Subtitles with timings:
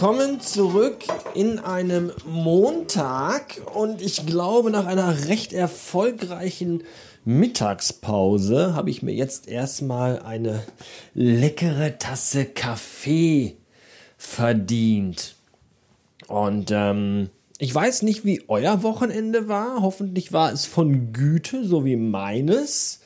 [0.00, 6.84] willkommen zurück in einem Montag und ich glaube nach einer recht erfolgreichen
[7.26, 10.64] Mittagspause habe ich mir jetzt erstmal eine
[11.12, 13.58] leckere Tasse Kaffee
[14.16, 15.36] verdient.
[16.28, 19.82] Und ähm, ich weiß nicht, wie euer Wochenende war.
[19.82, 23.00] Hoffentlich war es von Güte, so wie meines.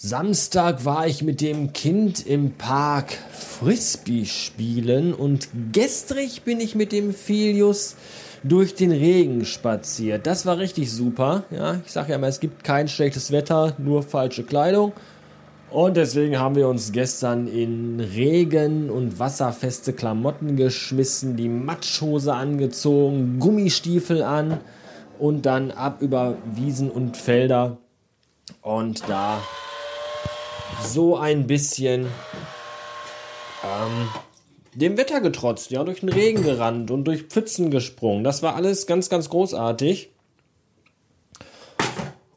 [0.00, 6.92] Samstag war ich mit dem Kind im Park Frisbee spielen und gestrig bin ich mit
[6.92, 7.96] dem Filius
[8.44, 10.24] durch den Regen spaziert.
[10.28, 11.42] Das war richtig super.
[11.50, 14.92] Ja, ich sage ja immer, es gibt kein schlechtes Wetter, nur falsche Kleidung.
[15.68, 23.40] Und deswegen haben wir uns gestern in Regen und wasserfeste Klamotten geschmissen, die Matschhose angezogen,
[23.40, 24.60] Gummistiefel an
[25.18, 27.78] und dann ab über Wiesen und Felder
[28.62, 29.40] und da
[30.82, 32.06] so ein bisschen
[33.64, 34.08] ähm,
[34.74, 38.24] dem Wetter getrotzt, ja, durch den Regen gerannt und durch Pfützen gesprungen.
[38.24, 40.10] Das war alles ganz, ganz großartig.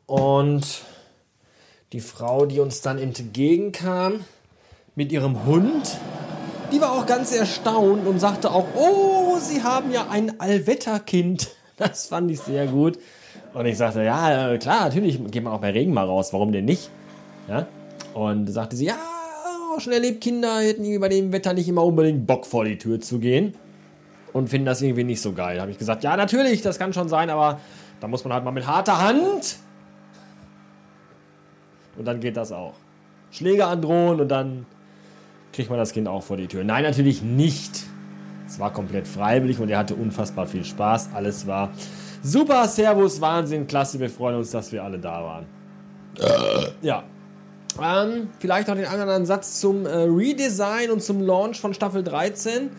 [0.08, 0.82] Und
[1.94, 4.26] die Frau, die uns dann entgegenkam
[4.96, 5.98] mit ihrem Hund,
[6.72, 11.56] die war auch ganz erstaunt und sagte auch, oh, Sie haben ja ein Allwetterkind.
[11.78, 13.00] Das fand ich sehr gut.
[13.56, 16.32] Und ich sagte, ja, klar, natürlich geht man auch bei Regen mal raus.
[16.32, 16.92] Warum denn nicht?
[17.48, 17.66] Ja?
[18.14, 18.98] Und sagte sie, ja,
[19.80, 23.00] schon erlebt, Kinder hätten irgendwie bei dem Wetter nicht immer unbedingt Bock vor die Tür
[23.00, 23.54] zu gehen.
[24.34, 25.56] Und finden das irgendwie nicht so geil.
[25.56, 27.60] Da habe ich gesagt, ja, natürlich, das kann schon sein, aber
[28.00, 29.58] da muss man halt mal mit harter Hand
[31.98, 32.74] und dann geht das auch.
[33.32, 34.66] Schläge androhen und dann
[35.54, 36.64] kriegt man das Kind auch vor die Tür.
[36.64, 37.84] Nein, natürlich nicht.
[38.48, 41.10] Es war komplett freiwillig und er hatte unfassbar viel Spaß.
[41.14, 41.72] Alles war
[42.24, 44.00] super, Servus, Wahnsinn, klasse.
[44.00, 45.46] Wir freuen uns, dass wir alle da waren.
[46.18, 46.86] Äh.
[46.86, 47.04] Ja.
[47.84, 52.70] Ähm, vielleicht noch den anderen Satz zum äh, Redesign und zum Launch von Staffel 13.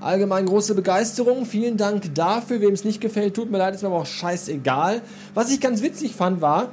[0.00, 1.46] Allgemein große Begeisterung.
[1.46, 2.60] Vielen Dank dafür.
[2.60, 5.02] Wem es nicht gefällt, tut mir leid, ist mir aber auch scheißegal.
[5.32, 6.70] Was ich ganz witzig fand, war,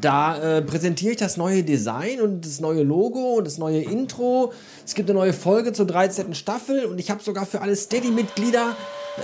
[0.00, 4.52] da äh, präsentiere ich das neue Design und das neue Logo und das neue Intro.
[4.86, 6.34] Es gibt eine neue Folge zur 13.
[6.34, 8.76] Staffel und ich habe sogar für alle Steady-Mitglieder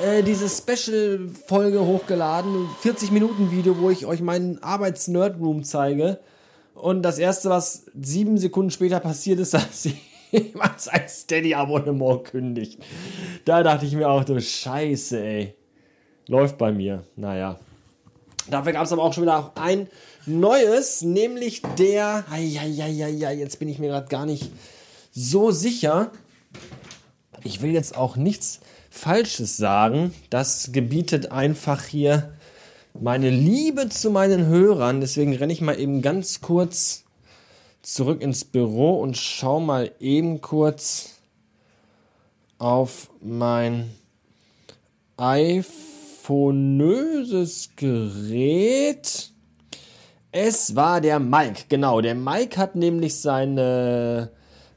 [0.04, 2.66] äh, diese Special-Folge hochgeladen.
[2.80, 6.18] 40 Minuten Video, wo ich euch meinen Arbeits-Nerd-Room zeige.
[6.74, 9.88] Und das erste, was sieben Sekunden später passiert ist, dass
[10.30, 12.80] jemand sein Steady-Abonnement kündigt.
[13.44, 15.54] Da dachte ich mir auch, du Scheiße, ey.
[16.26, 17.04] Läuft bei mir.
[17.16, 17.58] Naja.
[18.48, 19.88] Dafür gab es aber auch schon wieder ein
[20.26, 22.24] Neues, nämlich der.
[22.36, 24.50] Ja, jetzt bin ich mir gerade gar nicht
[25.12, 26.10] so sicher.
[27.42, 30.14] Ich will jetzt auch nichts Falsches sagen.
[30.30, 32.32] Das gebietet einfach hier
[33.00, 35.00] meine Liebe zu meinen Hörern.
[35.00, 37.04] Deswegen renne ich mal eben ganz kurz
[37.82, 41.10] zurück ins Büro und schau mal eben kurz
[42.58, 43.90] auf mein
[45.16, 45.70] iPhoneöses
[47.76, 49.30] Gerät.
[50.32, 52.00] Es war der Mike, genau.
[52.00, 54.30] Der Mike hat nämlich seine,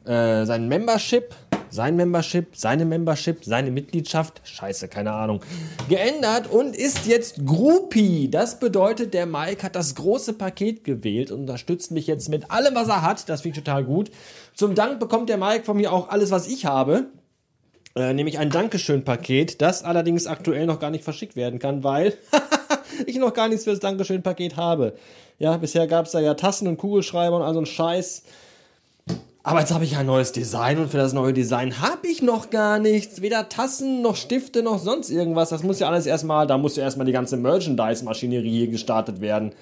[0.05, 1.33] äh, sein Membership,
[1.69, 5.41] sein Membership, seine Membership, seine Mitgliedschaft, scheiße, keine Ahnung,
[5.89, 8.29] geändert und ist jetzt Groupie.
[8.29, 12.75] Das bedeutet, der Mike hat das große Paket gewählt und unterstützt mich jetzt mit allem,
[12.75, 13.29] was er hat.
[13.29, 14.11] Das finde ich total gut.
[14.53, 17.07] Zum Dank bekommt der Mike von mir auch alles, was ich habe.
[17.95, 22.13] Äh, nämlich ein Dankeschön-Paket, das allerdings aktuell noch gar nicht verschickt werden kann, weil
[23.07, 24.93] ich noch gar nichts für das Dankeschön-Paket habe.
[25.39, 28.23] Ja, bisher gab es da ja Tassen und Kugelschreiber und all so ein Scheiß.
[29.47, 32.49] Aber jetzt habe ich ein neues Design und für das neue Design habe ich noch
[32.49, 33.21] gar nichts.
[33.21, 35.47] Weder Tassen noch Stifte noch sonst irgendwas.
[35.47, 39.53] Das muss ja alles erstmal, da muss ja erstmal die ganze Merchandise-Maschinerie hier gestartet werden.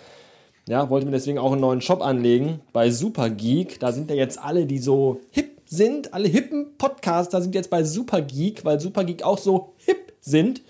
[0.67, 3.79] Ja, wollte mir deswegen auch einen neuen Shop anlegen bei Supergeek.
[3.79, 7.83] Da sind ja jetzt alle, die so hip sind, alle hippen Podcaster sind jetzt bei
[7.83, 10.63] Supergeek, weil Supergeek auch so hip sind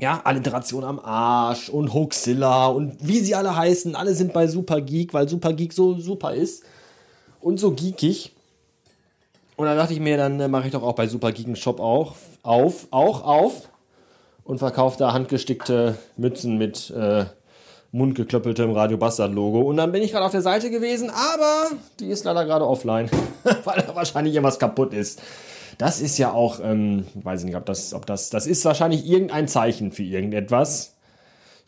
[0.00, 4.80] ja, Alliteration am Arsch und Hoaxilla und wie sie alle heißen, alle sind bei Super
[4.80, 6.64] Geek, weil Super Geek so super ist
[7.40, 8.32] und so geekig.
[9.56, 11.56] Und dann dachte ich mir, dann äh, mache ich doch auch bei Super Geek einen
[11.56, 13.68] Shop auch auf, auch auf
[14.44, 17.26] und verkaufe da handgestickte Mützen mit äh,
[17.92, 19.60] mundgeklöppeltem Radio Bastard Logo.
[19.60, 23.10] Und dann bin ich gerade auf der Seite gewesen, aber die ist leider gerade offline,
[23.64, 25.20] weil da wahrscheinlich irgendwas kaputt ist.
[25.76, 29.06] Das ist ja auch, ähm, weiß ich nicht, ob das, ob das, das ist wahrscheinlich
[29.06, 30.94] irgendein Zeichen für irgendetwas.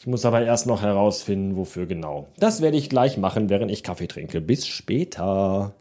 [0.00, 2.26] Ich muss aber erst noch herausfinden, wofür genau.
[2.38, 4.40] Das werde ich gleich machen, während ich Kaffee trinke.
[4.40, 5.74] Bis später.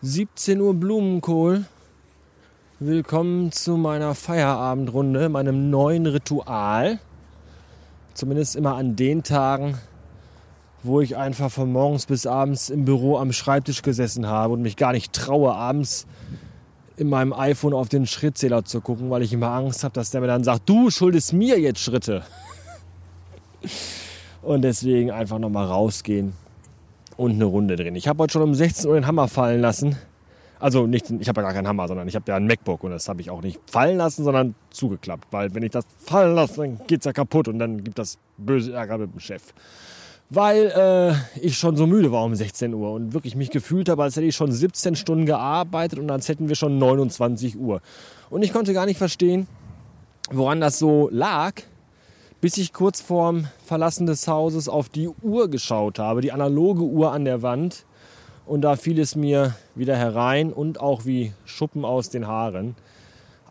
[0.00, 1.66] 17 Uhr Blumenkohl.
[2.80, 6.98] Willkommen zu meiner Feierabendrunde, meinem neuen Ritual.
[8.14, 9.76] Zumindest immer an den Tagen,
[10.82, 14.78] wo ich einfach von morgens bis abends im Büro am Schreibtisch gesessen habe und mich
[14.78, 16.06] gar nicht traue, abends
[16.96, 20.20] in meinem iPhone auf den Schrittzähler zu gucken, weil ich immer Angst habe, dass der
[20.20, 22.22] mir dann sagt, du schuldest mir jetzt Schritte.
[24.42, 26.32] Und deswegen einfach nochmal rausgehen
[27.16, 27.94] und eine Runde drehen.
[27.94, 29.96] Ich habe heute schon um 16 Uhr den Hammer fallen lassen.
[30.58, 32.90] Also nicht, ich habe ja gar keinen Hammer, sondern ich habe ja ein MacBook und
[32.90, 35.28] das habe ich auch nicht fallen lassen, sondern zugeklappt.
[35.30, 38.18] Weil wenn ich das fallen lasse, dann geht es ja kaputt und dann gibt das
[38.36, 39.42] böse Ärger mit dem Chef
[40.34, 44.02] weil äh, ich schon so müde war um 16 Uhr und wirklich mich gefühlt habe,
[44.02, 47.82] als hätte ich schon 17 Stunden gearbeitet und als hätten wir schon 29 Uhr.
[48.30, 49.46] Und ich konnte gar nicht verstehen,
[50.30, 51.52] woran das so lag,
[52.40, 57.12] bis ich kurz vorm Verlassen des Hauses auf die Uhr geschaut habe, die analoge Uhr
[57.12, 57.84] an der Wand.
[58.46, 62.74] Und da fiel es mir wieder herein und auch wie Schuppen aus den Haaren.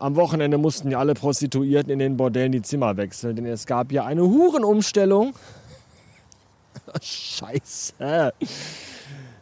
[0.00, 3.92] Am Wochenende mussten ja alle Prostituierten in den Bordellen die Zimmer wechseln, denn es gab
[3.92, 5.32] ja eine Hurenumstellung
[7.02, 8.32] Scheiße.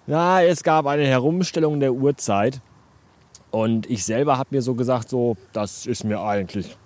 [0.06, 2.60] Ja, es gab eine Herumstellung der Uhrzeit.
[3.50, 6.76] Und ich selber habe mir so gesagt, so, das ist mir eigentlich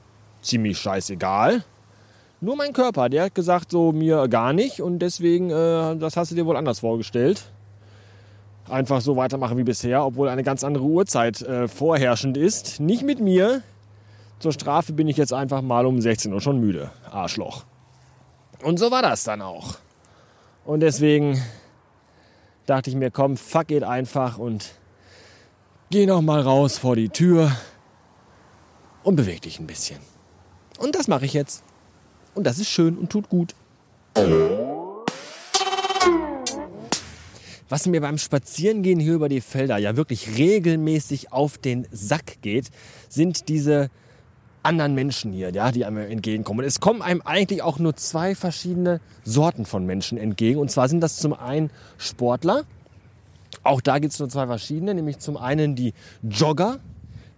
[0.41, 1.65] ziemlich scheißegal.
[2.41, 4.81] Nur mein Körper, der hat gesagt, so mir gar nicht.
[4.81, 7.51] Und deswegen, äh, das hast du dir wohl anders vorgestellt.
[8.69, 12.81] Einfach so weitermachen wie bisher, obwohl eine ganz andere Uhrzeit äh, vorherrschend ist.
[12.81, 13.63] Nicht mit mir.
[14.39, 16.91] Zur Strafe bin ich jetzt einfach mal um 16 Uhr schon müde.
[17.11, 17.65] Arschloch.
[18.63, 19.77] Und so war das dann auch.
[20.65, 21.41] Und deswegen
[22.67, 24.73] dachte ich mir, komm, fuck it einfach und
[25.91, 27.55] geh noch mal raus vor die Tür
[29.03, 29.99] und beweg dich ein bisschen.
[30.79, 31.63] Und das mache ich jetzt.
[32.35, 33.55] Und das ist schön und tut gut.
[37.69, 42.71] Was mir beim Spazierengehen hier über die Felder ja wirklich regelmäßig auf den Sack geht,
[43.09, 43.91] sind diese
[44.65, 46.61] anderen Menschen hier, ja, die einem entgegenkommen.
[46.61, 50.59] Und es kommen einem eigentlich auch nur zwei verschiedene Sorten von Menschen entgegen.
[50.59, 52.65] Und zwar sind das zum einen Sportler.
[53.63, 56.81] Auch da gibt es nur zwei verschiedene, nämlich zum einen die Jogger,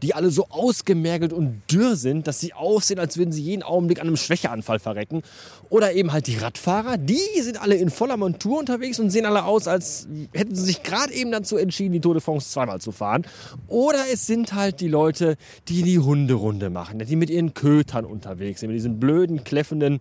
[0.06, 4.00] die alle so ausgemergelt und dürr sind, dass sie aussehen, als würden sie jeden Augenblick
[4.00, 5.22] an einem Schwächeanfall verrecken.
[5.68, 9.44] Oder eben halt die Radfahrer, die sind alle in voller Montur unterwegs und sehen alle
[9.44, 12.92] aus, als hätten sie sich gerade eben dazu entschieden, die Tour de France zweimal zu
[12.92, 13.26] fahren.
[13.66, 15.36] Oder es sind halt die Leute,
[15.66, 19.98] die die Hunderunde machen, die mit ihren Kötern unterwegs sind, mit diesen blöden, kläffenden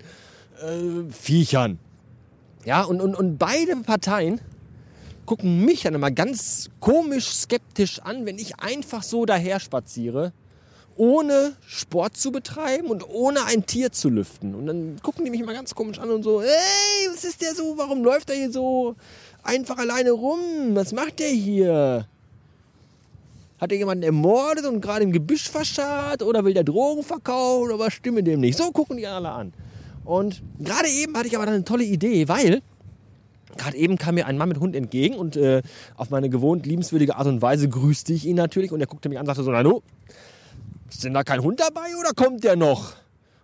[0.62, 1.80] äh, Viechern.
[2.64, 4.40] Ja, und, und, und beide Parteien
[5.26, 10.34] gucken mich dann immer ganz komisch skeptisch an, wenn ich einfach so daher spaziere,
[10.98, 14.56] ohne Sport zu betreiben und ohne ein Tier zu lüften.
[14.56, 17.54] Und dann gucken die mich immer ganz komisch an und so, ey, was ist der
[17.54, 18.96] so, warum läuft er hier so
[19.44, 20.40] einfach alleine rum?
[20.74, 22.08] Was macht der hier?
[23.60, 27.80] Hat er jemanden ermordet und gerade im Gebüsch verscharrt oder will der Drogen verkaufen oder
[27.80, 28.58] was stimme dem nicht?
[28.58, 29.54] So gucken die alle an.
[30.04, 32.62] Und gerade eben hatte ich aber dann eine tolle Idee, weil
[33.58, 35.62] Gerade eben kam mir ein Mann mit Hund entgegen und äh,
[35.96, 39.18] auf meine gewohnt liebenswürdige Art und Weise grüßte ich ihn natürlich und er guckte mich
[39.18, 39.82] an und sagte so, du,
[40.90, 42.94] ist denn da kein Hund dabei oder kommt der noch?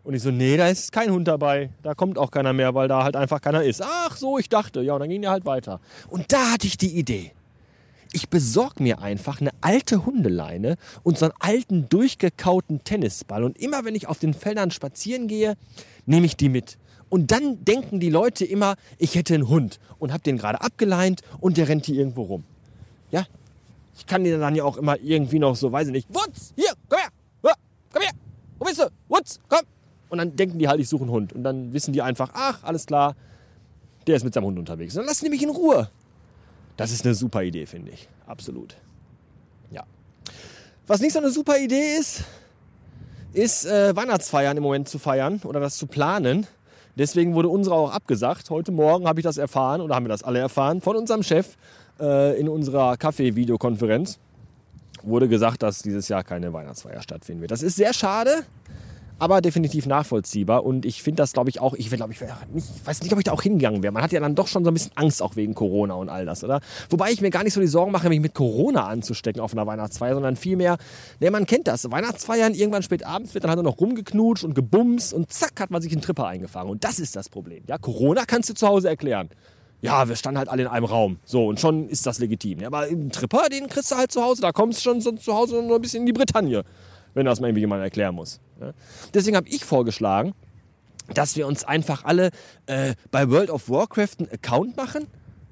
[0.04, 1.70] Und ich so, nee, da ist kein Hund dabei.
[1.84, 3.84] Da kommt auch keiner mehr, weil da halt einfach keiner ist.
[3.84, 4.82] Ach so, ich dachte.
[4.82, 5.80] Ja, und dann ging er halt weiter.
[6.10, 7.32] Und da hatte ich die Idee.
[8.12, 13.44] Ich besorge mir einfach eine alte Hundeleine und so einen alten, durchgekauten Tennisball.
[13.44, 15.56] Und immer wenn ich auf den Feldern spazieren gehe,
[16.06, 16.78] nehme ich die mit.
[17.12, 21.22] Und dann denken die Leute immer, ich hätte einen Hund und habe den gerade abgeleint
[21.42, 22.46] und der rennt hier irgendwo rum.
[23.12, 23.26] Ja,
[23.96, 26.72] ich kann den dann ja auch immer irgendwie noch so, weiß ich nicht, Wutz, hier,
[26.88, 27.10] komm her,
[27.92, 28.12] komm her,
[28.58, 29.60] wo bist du, Wutz, komm.
[30.10, 31.34] Und dann denken die halt, ich suche einen Hund.
[31.34, 33.16] Und dann wissen die einfach, ach, alles klar,
[34.08, 34.94] der ist mit seinem Hund unterwegs.
[34.96, 35.90] Und dann lassen die mich in Ruhe.
[36.78, 38.08] Das ist eine super Idee, finde ich.
[38.26, 38.76] Absolut.
[39.70, 39.84] Ja.
[40.88, 42.24] Was nicht so eine super Idee ist,
[43.34, 46.48] ist äh, Weihnachtsfeiern im Moment zu feiern oder das zu planen.
[46.96, 48.50] Deswegen wurde unsere auch abgesagt.
[48.50, 51.56] Heute Morgen habe ich das erfahren oder haben wir das alle erfahren von unserem Chef
[52.00, 54.20] äh, in unserer Kaffee-Videokonferenz.
[55.04, 57.52] Wurde gesagt, dass dieses Jahr keine Weihnachtsfeier stattfinden wird.
[57.52, 58.44] Das ist sehr schade
[59.22, 60.66] aber definitiv nachvollziehbar.
[60.66, 63.20] Und ich finde das, glaube ich, auch, ich, glaub, ich, nicht, ich weiß nicht, ob
[63.20, 63.94] ich da auch hingegangen wäre.
[63.94, 66.26] Man hat ja dann doch schon so ein bisschen Angst auch wegen Corona und all
[66.26, 66.60] das, oder?
[66.90, 69.68] Wobei ich mir gar nicht so die Sorgen mache, mich mit Corona anzustecken auf einer
[69.68, 70.78] Weihnachtsfeier, sondern vielmehr,
[71.20, 71.90] ne, man kennt das.
[71.92, 75.70] Weihnachtsfeiern, irgendwann spät abends wird dann halt nur noch rumgeknutscht und gebumst und zack, hat
[75.70, 76.72] man sich einen Tripper eingefangen.
[76.72, 77.64] Und das ist das Problem.
[77.68, 79.30] Ja, Corona kannst du zu Hause erklären.
[79.82, 81.20] Ja, wir standen halt alle in einem Raum.
[81.26, 82.60] So, und schon ist das legitim.
[82.60, 85.12] Ja, aber im Tripper, den kriegst du halt zu Hause, da kommst du schon so
[85.12, 86.64] zu Hause noch ein bisschen in die Bretagne
[87.14, 88.40] wenn das mal irgendwie jemand erklären muss.
[89.14, 90.34] Deswegen habe ich vorgeschlagen,
[91.14, 92.32] dass wir uns einfach alle
[92.68, 95.08] äh, bei World of Warcraft einen Account machen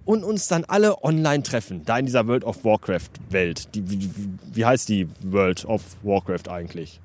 [0.06, 1.84] und uns dann alle online treffen.
[1.86, 3.76] Da in dieser World of Warcraft Welt.
[3.76, 4.10] Die, wie,
[4.54, 7.00] wie heißt die World of Warcraft eigentlich?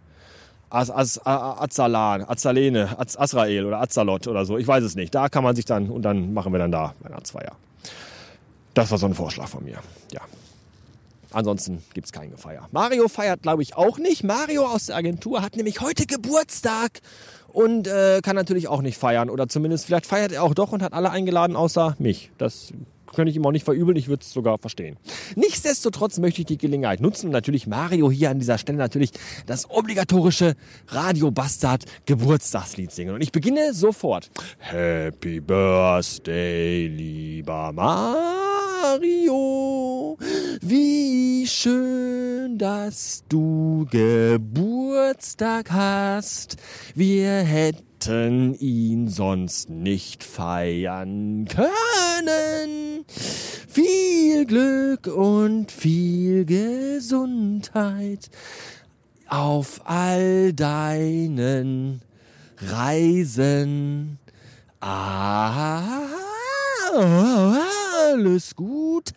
[0.70, 4.58] Az, Az, Azalan, Azalene, Az, Azrael oder Azalot oder so.
[4.58, 5.14] Ich weiß es nicht.
[5.14, 7.52] Da kann man sich dann, und dann machen wir dann da Weihnachtsfeier.
[8.74, 9.78] Das war so ein Vorschlag von mir.
[10.12, 10.22] Ja.
[11.34, 12.68] Ansonsten gibt es keine Gefeier.
[12.70, 14.22] Mario feiert, glaube ich, auch nicht.
[14.22, 17.00] Mario aus der Agentur hat nämlich heute Geburtstag
[17.48, 19.28] und äh, kann natürlich auch nicht feiern.
[19.28, 22.30] Oder zumindest, vielleicht feiert er auch doch und hat alle eingeladen, außer mich.
[22.38, 22.72] Das
[23.14, 24.96] könnte ich ihm auch nicht verübeln, ich würde es sogar verstehen.
[25.36, 29.12] Nichtsdestotrotz möchte ich die Gelegenheit nutzen und natürlich Mario hier an dieser Stelle natürlich
[29.46, 30.54] das obligatorische
[30.88, 33.14] Radio Bastard Geburtstagslied singen.
[33.14, 34.30] Und ich beginne sofort.
[34.58, 38.53] Happy Birthday, lieber Mario.
[40.60, 46.56] Wie schön, dass du Geburtstag hast.
[46.94, 53.06] Wir hätten ihn sonst nicht feiern können.
[53.68, 58.28] Viel Glück und viel Gesundheit
[59.28, 62.02] auf all deinen
[62.58, 64.18] Reisen.
[68.14, 69.12] Alles Gute,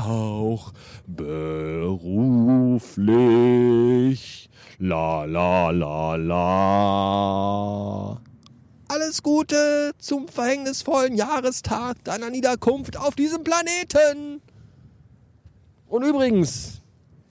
[0.00, 0.72] auch
[1.06, 1.68] beruflich.
[4.78, 7.38] La la la la.
[8.88, 14.40] Alles Gute zum verhängnisvollen Jahrestag deiner Niederkunft auf diesem Planeten.
[15.86, 16.80] Und übrigens,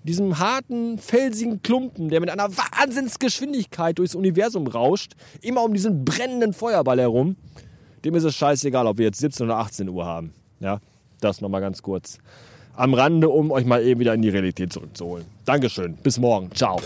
[0.03, 6.53] diesem harten, felsigen Klumpen, der mit einer Wahnsinnsgeschwindigkeit durchs Universum rauscht, immer um diesen brennenden
[6.53, 7.35] Feuerball herum,
[8.05, 10.33] dem ist es scheißegal, ob wir jetzt 17 oder 18 Uhr haben.
[10.59, 10.79] Ja,
[11.19, 12.19] das nochmal ganz kurz
[12.75, 15.25] am Rande, um euch mal eben wieder in die Realität zurückzuholen.
[15.45, 16.79] Dankeschön, bis morgen, ciao.